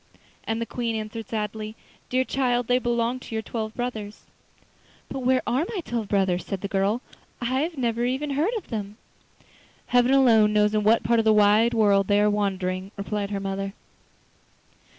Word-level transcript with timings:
And 0.45 0.59
the 0.59 0.65
Queen 0.65 0.95
answered 0.95 1.27
sadly: 1.29 1.75
'Dear 2.09 2.23
child, 2.23 2.65
they 2.65 2.79
belong 2.79 3.19
to 3.19 3.35
your 3.35 3.43
twelve 3.43 3.75
brothers.' 3.75 4.25
'But 5.11 5.19
where 5.19 5.43
are 5.45 5.63
my 5.69 5.81
twelve 5.81 6.07
brothers?' 6.07 6.43
said 6.43 6.61
the 6.61 6.67
girl. 6.67 7.03
'I 7.39 7.45
have 7.45 7.77
never 7.77 8.03
even 8.03 8.31
heard 8.31 8.55
of 8.57 8.69
them.' 8.69 8.97
'Heaven 9.85 10.11
alone 10.13 10.53
knows 10.53 10.73
in 10.73 10.81
what 10.83 11.03
part 11.03 11.19
of 11.19 11.25
the 11.25 11.31
wide 11.33 11.75
world 11.75 12.07
they 12.07 12.19
are 12.19 12.31
wandering,' 12.31 12.89
replied 12.97 13.29
her 13.29 13.39
mother. 13.39 13.73